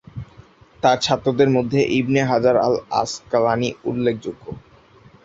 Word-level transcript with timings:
তার 0.83 0.97
ছাত্রদের 1.01 1.49
মধ্যে 1.49 1.79
ইবনে 1.99 2.21
হাজার 2.23 2.55
আল-আসক্বালানি 2.59 3.69
উল্লেখযোগ্য। 3.83 4.45